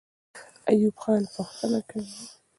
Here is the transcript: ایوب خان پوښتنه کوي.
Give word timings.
ایوب 0.69 0.95
خان 1.01 1.23
پوښتنه 1.33 1.79
کوي. 1.89 2.17